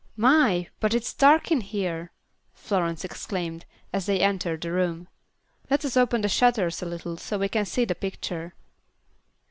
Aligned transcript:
"My, 0.17 0.67
but 0.79 0.95
it's 0.95 1.13
dark 1.13 1.51
in 1.51 1.61
here!" 1.61 2.11
Florence 2.55 3.05
exclaimed, 3.05 3.65
as 3.93 4.07
they 4.07 4.19
entered 4.19 4.61
the 4.61 4.71
room. 4.71 5.07
"Let 5.69 5.85
us 5.85 5.95
open 5.95 6.21
the 6.21 6.27
shutters 6.27 6.81
a 6.81 6.87
little 6.87 7.17
so 7.17 7.37
we 7.37 7.49
can 7.49 7.65
see 7.65 7.85
the 7.85 7.93
picture." 7.93 8.55